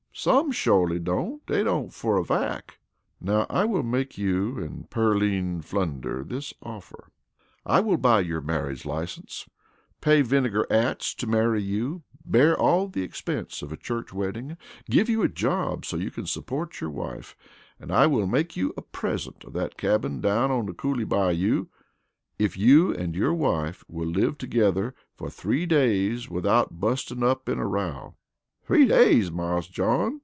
[0.13, 2.77] "Some shorely don't dey don't fer a fack."
[3.21, 7.09] "Now I make you and Pearline Flunder this offer.
[7.65, 9.49] I will buy your marriage license,
[10.01, 14.57] pay Vinegar Atts to marry you, bear all the expense of a church wedding,
[14.89, 17.35] give you a job so you can support your wife,
[17.79, 21.67] and I will make you a present of that cabin down on the Coolie Bayou
[22.37, 27.57] if you and your wife will live together for three days without busting up in
[27.59, 28.15] a row."
[28.63, 30.19] "Three days, Marse John!"